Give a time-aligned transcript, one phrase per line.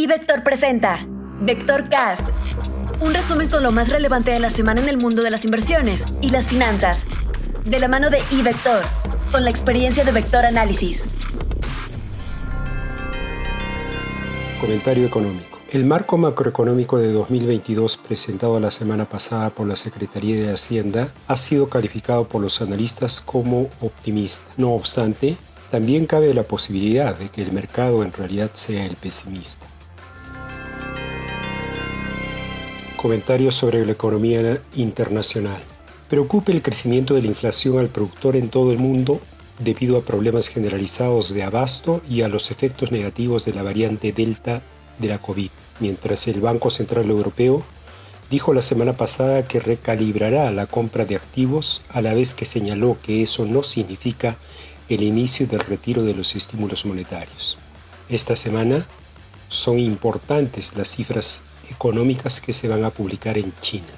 [0.00, 1.06] iVector presenta
[1.42, 2.26] VectorCast,
[3.02, 6.04] un resumen con lo más relevante de la semana en el mundo de las inversiones
[6.22, 7.04] y las finanzas,
[7.66, 8.82] de la mano de iVector,
[9.30, 11.04] con la experiencia de Vector Análisis.
[14.58, 15.58] Comentario económico.
[15.70, 21.36] El marco macroeconómico de 2022 presentado la semana pasada por la Secretaría de Hacienda ha
[21.36, 24.44] sido calificado por los analistas como optimista.
[24.56, 25.36] No obstante,
[25.70, 29.66] también cabe la posibilidad de que el mercado en realidad sea el pesimista.
[33.00, 35.58] Comentarios sobre la economía internacional.
[36.10, 39.22] Preocupa el crecimiento de la inflación al productor en todo el mundo
[39.58, 44.60] debido a problemas generalizados de abasto y a los efectos negativos de la variante Delta
[44.98, 47.62] de la COVID, mientras el Banco Central Europeo
[48.30, 52.98] dijo la semana pasada que recalibrará la compra de activos a la vez que señaló
[53.02, 54.36] que eso no significa
[54.90, 57.56] el inicio del retiro de los estímulos monetarios.
[58.10, 58.84] Esta semana
[59.48, 63.88] son importantes las cifras económicas que se van a publicar en China.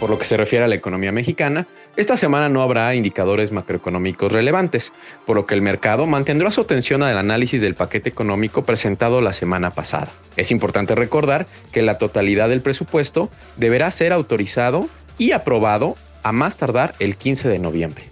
[0.00, 4.30] Por lo que se refiere a la economía mexicana, esta semana no habrá indicadores macroeconómicos
[4.32, 4.92] relevantes,
[5.24, 9.32] por lo que el mercado mantendrá su atención al análisis del paquete económico presentado la
[9.32, 10.08] semana pasada.
[10.36, 16.56] Es importante recordar que la totalidad del presupuesto deberá ser autorizado y aprobado a más
[16.56, 18.04] tardar el 15 de noviembre.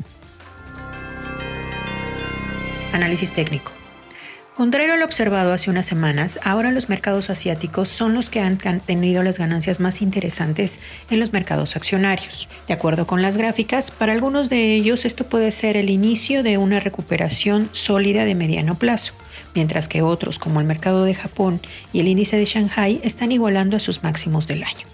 [2.92, 3.72] Análisis técnico.
[4.56, 8.58] Contrario a lo observado hace unas semanas, ahora los mercados asiáticos son los que han
[8.58, 12.50] tenido las ganancias más interesantes en los mercados accionarios.
[12.68, 16.58] De acuerdo con las gráficas, para algunos de ellos esto puede ser el inicio de
[16.58, 19.14] una recuperación sólida de mediano plazo,
[19.54, 21.58] mientras que otros, como el mercado de Japón
[21.94, 24.86] y el índice de Shanghai, están igualando a sus máximos del año.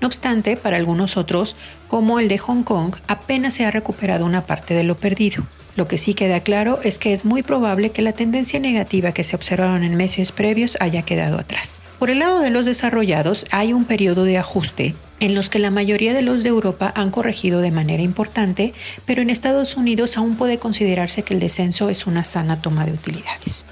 [0.00, 1.56] No obstante, para algunos otros,
[1.88, 5.44] como el de Hong Kong, apenas se ha recuperado una parte de lo perdido.
[5.76, 9.24] Lo que sí queda claro es que es muy probable que la tendencia negativa que
[9.24, 11.80] se observaron en meses previos haya quedado atrás.
[11.98, 15.70] Por el lado de los desarrollados hay un periodo de ajuste en los que la
[15.70, 18.72] mayoría de los de Europa han corregido de manera importante,
[19.04, 22.92] pero en Estados Unidos aún puede considerarse que el descenso es una sana toma de
[22.92, 23.66] utilidades.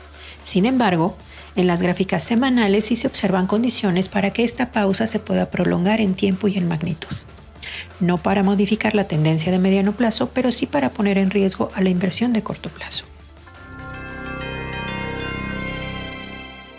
[0.45, 1.17] Sin embargo,
[1.57, 6.01] en las gráficas semanales sí se observan condiciones para que esta pausa se pueda prolongar
[6.01, 7.17] en tiempo y en magnitud.
[8.01, 11.81] No para modificar la tendencia de mediano plazo, pero sí para poner en riesgo a
[11.81, 13.05] la inversión de corto plazo.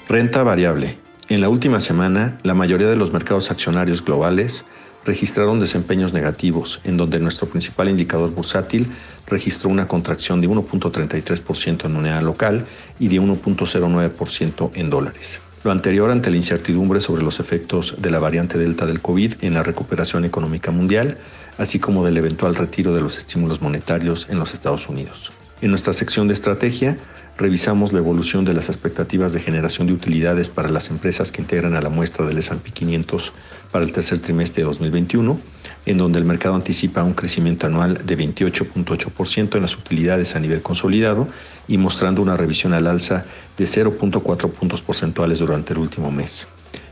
[0.08, 0.98] Renta variable.
[1.28, 4.66] En la última semana, la mayoría de los mercados accionarios globales
[5.06, 8.88] registraron desempeños negativos, en donde nuestro principal indicador bursátil
[9.28, 12.66] registró una contracción de 1.33% en moneda local
[13.00, 15.40] y de 1.09% en dólares.
[15.64, 19.56] Lo anterior ante la incertidumbre sobre los efectos de la variante Delta del COVID en
[19.56, 21.18] la recuperación económica mundial,
[21.58, 25.32] así como del eventual retiro de los estímulos monetarios en los Estados Unidos.
[25.62, 26.96] En nuestra sección de estrategia,
[27.38, 31.76] revisamos la evolución de las expectativas de generación de utilidades para las empresas que integran
[31.76, 33.34] a la muestra del S&P 500
[33.70, 35.38] para el tercer trimestre de 2021,
[35.86, 40.62] en donde el mercado anticipa un crecimiento anual de 28.8% en las utilidades a nivel
[40.62, 41.28] consolidado
[41.68, 43.26] y mostrando una revisión al alza
[43.58, 46.48] de 0.4 puntos porcentuales durante el último mes.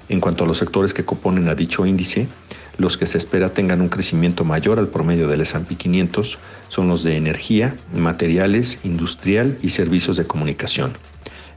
[0.09, 2.27] En cuanto a los sectores que componen a dicho índice,
[2.77, 6.37] los que se espera tengan un crecimiento mayor al promedio del S&P 500
[6.69, 10.93] son los de energía, materiales, industrial y servicios de comunicación.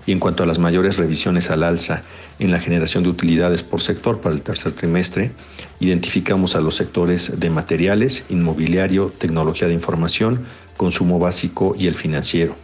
[0.06, 2.02] Y en cuanto a las mayores revisiones al alza
[2.38, 5.30] en la generación de utilidades por sector para el tercer trimestre,
[5.78, 10.44] identificamos a los sectores de materiales, inmobiliario, tecnología de información,
[10.78, 12.56] consumo básico y el financiero.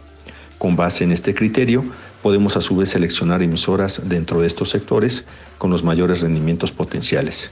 [0.57, 1.85] Con base en este criterio,
[2.23, 5.25] podemos a su vez seleccionar emisoras dentro de estos sectores
[5.59, 7.51] con los mayores rendimientos potenciales.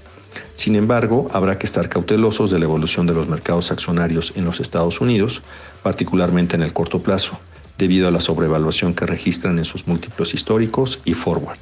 [0.53, 4.59] Sin embargo, habrá que estar cautelosos de la evolución de los mercados accionarios en los
[4.59, 5.41] Estados Unidos,
[5.84, 7.38] particularmente en el corto plazo,
[7.78, 11.57] debido a la sobrevaluación que registran en sus múltiplos históricos y forward.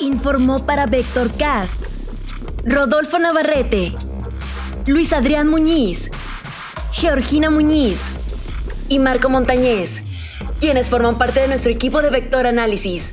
[0.00, 1.82] Informó para Vectorcast
[2.66, 3.92] Rodolfo Navarrete,
[4.86, 6.10] Luis Adrián Muñiz,
[6.92, 8.06] Georgina Muñiz
[8.88, 10.02] y Marco Montañez,
[10.60, 13.12] quienes forman parte de nuestro equipo de Vector Análisis.